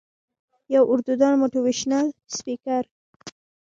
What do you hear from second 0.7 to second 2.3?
يو اردو دان موټيوېشنل